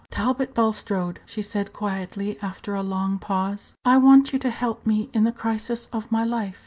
[0.09, 5.11] "Talbot Bulstrode," she said, quietly, after a long pause, "I want you to help me
[5.13, 6.59] in the crisis of my life.